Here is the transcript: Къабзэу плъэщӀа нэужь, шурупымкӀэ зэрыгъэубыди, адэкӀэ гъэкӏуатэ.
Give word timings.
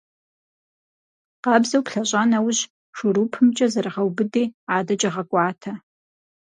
Къабзэу 1.43 1.83
плъэщӀа 1.85 2.21
нэужь, 2.29 2.61
шурупымкӀэ 2.97 3.67
зэрыгъэубыди, 3.73 4.51
адэкӀэ 4.75 5.09
гъэкӏуатэ. 5.13 5.71